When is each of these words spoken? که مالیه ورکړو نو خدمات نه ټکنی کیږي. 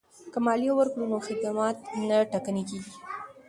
که 0.31 0.39
مالیه 0.45 0.73
ورکړو 0.75 1.09
نو 1.11 1.17
خدمات 1.27 1.77
نه 2.07 2.17
ټکنی 2.31 2.63
کیږي. 2.69 2.93